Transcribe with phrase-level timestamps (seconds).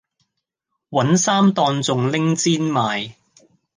[0.89, 3.13] 搵衫當仲拎氈賣